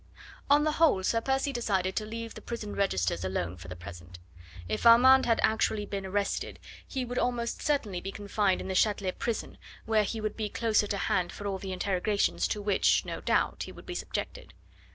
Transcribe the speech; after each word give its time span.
On 0.49 0.63
the 0.63 0.71
whole, 0.71 1.03
Sir 1.03 1.21
Percy 1.21 1.53
decided 1.53 1.95
to 1.97 2.07
leave 2.07 2.33
the 2.33 2.41
prison 2.41 2.73
registers 2.75 3.23
alone 3.23 3.55
for 3.55 3.67
the 3.67 3.75
present. 3.75 4.17
If 4.67 4.83
Armand 4.83 5.27
had 5.27 5.37
been 5.37 5.45
actually 5.45 5.87
arrested, 5.93 6.57
he 6.87 7.05
would 7.05 7.19
almost 7.19 7.61
certainly 7.61 8.01
be 8.01 8.11
confined 8.11 8.61
in 8.61 8.67
the 8.67 8.73
Chatelet 8.73 9.19
prison, 9.19 9.59
where 9.85 10.01
he 10.03 10.19
would 10.19 10.35
be 10.35 10.49
closer 10.49 10.87
to 10.87 10.97
hand 10.97 11.31
for 11.31 11.45
all 11.45 11.59
the 11.59 11.71
interrogatories 11.71 12.47
to 12.47 12.63
which, 12.63 13.05
no 13.05 13.21
doubt, 13.21 13.61
he 13.67 13.71
would 13.71 13.85
be 13.85 13.93
subjected. 13.93 14.55